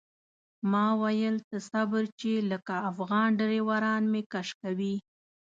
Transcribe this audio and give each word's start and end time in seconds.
ما 0.71 0.85
ویل 1.01 1.37
ته 1.49 1.57
صبر 1.71 2.03
چې 2.19 2.31
لکه 2.51 2.73
افغان 2.91 3.27
ډریوران 3.39 4.03
مې 4.11 4.21
کش 4.33 4.49
کوي. 4.61 4.95